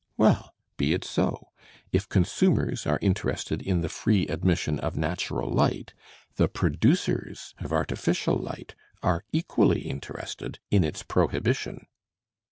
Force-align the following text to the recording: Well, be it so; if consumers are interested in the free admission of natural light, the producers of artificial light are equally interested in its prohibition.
Well, 0.17 0.55
be 0.77 0.93
it 0.95 1.03
so; 1.05 1.49
if 1.91 2.09
consumers 2.09 2.87
are 2.87 2.97
interested 3.03 3.61
in 3.61 3.81
the 3.81 3.87
free 3.87 4.25
admission 4.25 4.79
of 4.79 4.97
natural 4.97 5.51
light, 5.51 5.93
the 6.37 6.47
producers 6.47 7.53
of 7.59 7.71
artificial 7.71 8.35
light 8.35 8.73
are 9.03 9.23
equally 9.31 9.81
interested 9.81 10.57
in 10.71 10.83
its 10.83 11.03
prohibition. 11.03 11.85